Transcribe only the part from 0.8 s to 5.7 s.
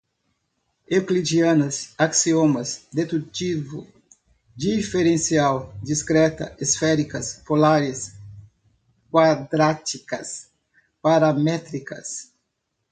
euclidiana, axiomas, dedutivo, diferencial,